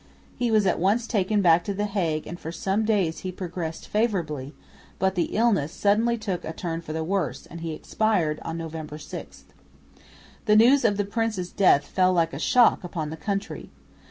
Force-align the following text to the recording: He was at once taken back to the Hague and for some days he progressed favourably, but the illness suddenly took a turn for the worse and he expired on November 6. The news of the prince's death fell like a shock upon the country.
He 0.35 0.49
was 0.49 0.65
at 0.65 0.79
once 0.79 1.05
taken 1.05 1.43
back 1.43 1.63
to 1.63 1.75
the 1.75 1.85
Hague 1.85 2.25
and 2.25 2.39
for 2.39 2.51
some 2.51 2.85
days 2.85 3.19
he 3.19 3.31
progressed 3.31 3.87
favourably, 3.87 4.55
but 4.97 5.13
the 5.13 5.35
illness 5.37 5.71
suddenly 5.71 6.17
took 6.17 6.43
a 6.43 6.53
turn 6.53 6.81
for 6.81 6.91
the 6.91 7.03
worse 7.03 7.45
and 7.45 7.61
he 7.61 7.73
expired 7.73 8.39
on 8.41 8.57
November 8.57 8.97
6. 8.97 9.43
The 10.45 10.55
news 10.55 10.83
of 10.85 10.97
the 10.97 11.05
prince's 11.05 11.51
death 11.51 11.85
fell 11.85 12.13
like 12.13 12.33
a 12.33 12.39
shock 12.39 12.83
upon 12.83 13.11
the 13.11 13.15
country. 13.15 13.69